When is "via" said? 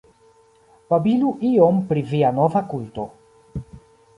2.15-2.33